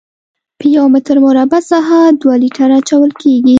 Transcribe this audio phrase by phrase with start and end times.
[0.59, 3.49] په یو متر مربع ساحه دوه لیټره اچول کیږي